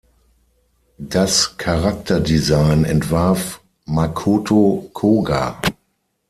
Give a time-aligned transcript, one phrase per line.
[0.97, 5.61] Das Character-Design entwarf Makoto Koga.